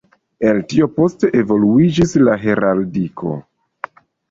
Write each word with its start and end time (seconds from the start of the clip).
El 0.51 0.61
tio 0.71 0.87
poste 0.95 1.29
evoluiĝis 1.41 2.17
la 2.29 2.39
heraldiko. 2.47 3.37